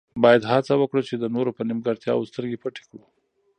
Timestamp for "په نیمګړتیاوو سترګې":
1.57-2.61